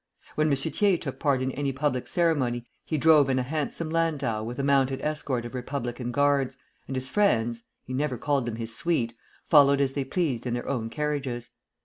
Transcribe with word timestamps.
When 0.33 0.49
M. 0.49 0.55
Thiers 0.55 0.97
took 0.99 1.19
part 1.19 1.43
in 1.43 1.51
any 1.51 1.71
public 1.71 2.07
ceremony 2.07 2.65
he 2.83 2.97
drove 2.97 3.29
in 3.29 3.37
a 3.37 3.43
handsome 3.43 3.91
landau 3.91 4.41
with 4.43 4.57
a 4.57 4.63
mounted 4.63 4.99
escort 5.03 5.45
of 5.45 5.53
Republican 5.53 6.11
Guards, 6.11 6.57
and 6.87 6.95
his 6.95 7.07
friends 7.07 7.65
(he 7.83 7.93
never 7.93 8.17
called 8.17 8.47
them 8.47 8.55
his 8.55 8.75
suite) 8.75 9.13
followed 9.47 9.79
as 9.79 9.93
they 9.93 10.03
pleased 10.03 10.47
in 10.47 10.55
their 10.55 10.67
own 10.67 10.89
carriages. 10.89 11.51